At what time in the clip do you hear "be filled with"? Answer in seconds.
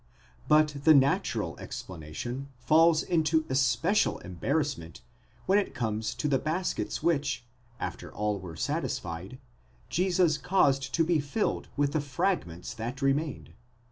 11.03-11.91